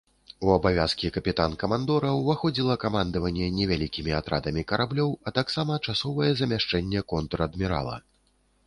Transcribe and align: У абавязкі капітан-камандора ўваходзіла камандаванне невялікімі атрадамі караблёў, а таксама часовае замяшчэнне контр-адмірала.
У 0.45 0.51
абавязкі 0.53 1.11
капітан-камандора 1.17 2.09
ўваходзіла 2.21 2.77
камандаванне 2.85 3.51
невялікімі 3.59 4.17
атрадамі 4.21 4.67
караблёў, 4.73 5.15
а 5.27 5.39
таксама 5.41 5.81
часовае 5.87 6.31
замяшчэнне 6.43 7.07
контр-адмірала. 7.17 7.97